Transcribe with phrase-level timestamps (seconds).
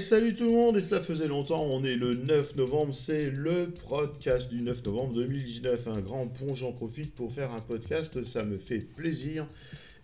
[0.00, 3.70] salut tout le monde, et ça faisait longtemps, on est le 9 novembre, c'est le
[3.88, 5.88] podcast du 9 novembre 2019.
[5.88, 9.46] Un grand pont, j'en profite pour faire un podcast, ça me fait plaisir.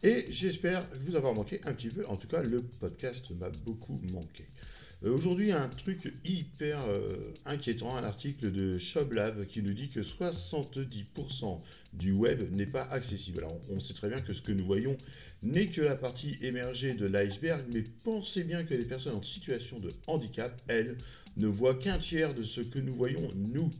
[0.03, 3.99] Et j'espère vous avoir manqué un petit peu, en tout cas le podcast m'a beaucoup
[4.13, 4.45] manqué.
[5.05, 10.01] Euh, aujourd'hui, un truc hyper euh, inquiétant, un article de ShopLab qui nous dit que
[10.01, 11.61] 70%
[11.93, 13.39] du web n'est pas accessible.
[13.39, 14.97] Alors, on sait très bien que ce que nous voyons
[15.43, 19.79] n'est que la partie émergée de l'iceberg, mais pensez bien que les personnes en situation
[19.79, 20.97] de handicap, elles,
[21.37, 23.71] ne voient qu'un tiers de ce que nous voyons nous.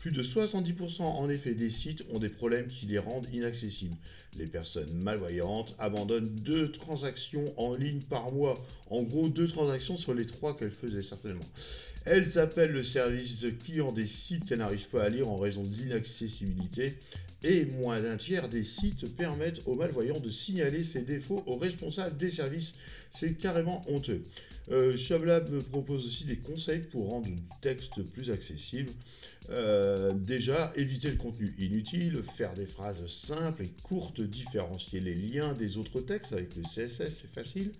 [0.00, 3.96] Plus de 70% en effet des sites ont des problèmes qui les rendent inaccessibles.
[4.38, 8.54] Les personnes malvoyantes abandonnent deux transactions en ligne par mois.
[8.90, 11.44] En gros, deux transactions sur les trois qu'elles faisaient certainement.
[12.04, 15.74] Elles appellent le service client des sites qu'elles n'arrivent pas à lire en raison de
[15.76, 16.94] l'inaccessibilité.
[17.44, 22.16] Et moins d'un tiers des sites permettent aux malvoyants de signaler ces défauts aux responsables
[22.16, 22.74] des services.
[23.12, 24.22] C'est carrément honteux.
[24.70, 28.90] Euh, Shablab propose aussi des conseils pour rendre le texte plus accessible.
[29.50, 35.54] Euh, déjà, éviter le contenu inutile, faire des phrases simples et courtes, différencier les liens
[35.54, 37.70] des autres textes avec le CSS, c'est facile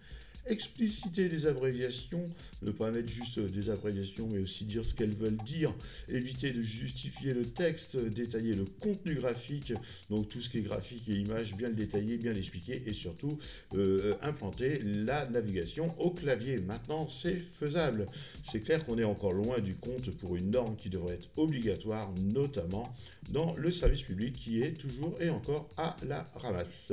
[0.49, 2.25] expliciter des abréviations,
[2.63, 5.75] ne pas mettre juste des abréviations, mais aussi dire ce qu'elles veulent dire,
[6.09, 9.73] éviter de justifier le texte, détailler le contenu graphique,
[10.11, 13.39] donc tout ce qui est graphique et image, bien le détailler, bien l'expliquer, et surtout
[13.75, 16.59] euh, implanter la navigation au clavier.
[16.59, 18.07] Maintenant, c'est faisable.
[18.43, 22.13] C'est clair qu'on est encore loin du compte pour une norme qui devrait être obligatoire,
[22.25, 22.95] notamment
[23.31, 26.93] dans le service public qui est toujours et encore à la ramasse.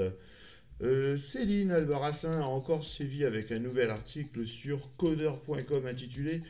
[0.82, 6.42] Euh, Céline Albarassin a encore sévi avec un nouvel article sur codeur.com intitulé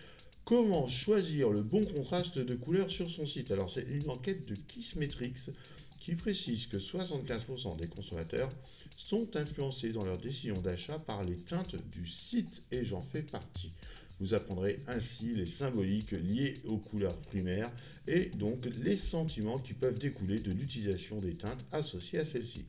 [0.46, 3.52] Comment choisir le bon contraste de couleur sur son site?
[3.52, 5.52] Alors c'est une enquête de Kissmetrics
[6.00, 8.50] qui précise que 75% des consommateurs
[8.96, 13.72] sont influencés dans leur décision d'achat par les teintes du site et j'en fais partie.
[14.20, 17.72] Vous apprendrez ainsi les symboliques liées aux couleurs primaires
[18.08, 22.66] et donc les sentiments qui peuvent découler de l'utilisation des teintes associées à celles-ci.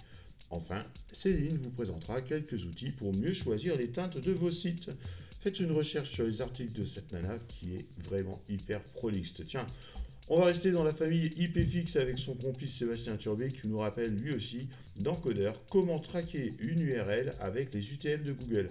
[0.50, 4.90] Enfin, Céline vous présentera quelques outils pour mieux choisir les teintes de vos sites.
[5.40, 9.34] Faites une recherche sur les articles de cette nana qui est vraiment hyper prolixe.
[9.46, 9.66] Tiens,
[10.28, 14.14] on va rester dans la famille IPFix avec son complice Sébastien Turbé qui nous rappelle
[14.14, 18.68] lui aussi dans Codeur comment traquer une URL avec les UTM de Google.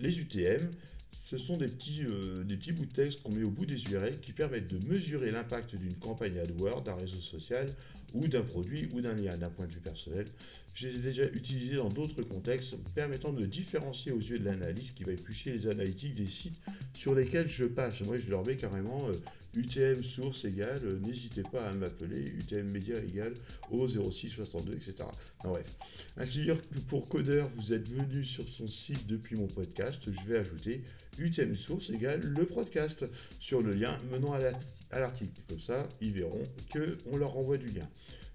[0.00, 0.70] les UTM,
[1.12, 3.82] ce sont des petits, euh, des petits bouts de texte qu'on met au bout des
[3.90, 7.68] URL qui permettent de mesurer l'impact d'une campagne AdWords, d'un réseau social
[8.14, 10.26] ou d'un produit ou d'un lien d'un point de vue personnel.
[10.74, 14.94] Je les ai déjà utilisés dans d'autres contextes permettant de différencier aux yeux de l'analyste
[14.94, 16.58] qui va éplucher les analytiques des sites
[16.94, 18.00] sur lesquels je passe.
[18.02, 19.08] Moi, je leur mets carrément
[19.54, 23.34] UTM euh, source égale, euh, n'hésitez pas à m'appeler, UTM média égale
[23.70, 24.94] au 0662, etc.
[25.42, 25.76] bref.
[26.16, 30.38] Ainsi que pour Codeur, vous êtes venu sur son site depuis mon podcast, je vais
[30.38, 30.82] ajouter
[31.18, 33.04] UTM source égale le podcast
[33.38, 35.32] sur le lien menant à l'article.
[35.48, 37.88] Comme ça, ils verront qu'on leur renvoie du lien.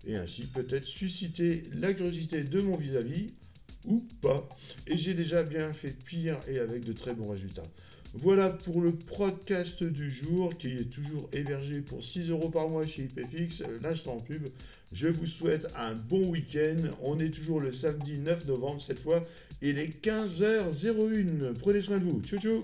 [0.07, 3.33] Et ainsi peut-être susciter la curiosité de mon vis-à-vis
[3.85, 4.47] ou pas.
[4.87, 7.67] Et j'ai déjà bien fait pire et avec de très bons résultats.
[8.17, 12.85] Voilà pour le podcast du jour qui est toujours hébergé pour 6 euros par mois
[12.85, 14.47] chez IPFX, l'instant pub.
[14.93, 16.77] Je vous souhaite un bon week-end.
[17.01, 19.21] On est toujours le samedi 9 novembre cette fois.
[19.61, 21.55] Il est 15h01.
[21.59, 22.21] Prenez soin de vous.
[22.21, 22.63] Tchou tchou